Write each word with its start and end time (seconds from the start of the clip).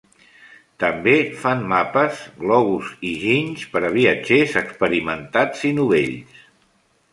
També 0.83 1.11
fan 1.41 1.59
mapes, 1.73 2.23
globus 2.45 2.89
i 3.11 3.13
ginys 3.25 3.67
per 3.75 3.83
a 3.89 3.93
viatgers 3.99 4.59
experimentats 4.65 5.65
i 5.73 5.75
novells. 5.83 6.45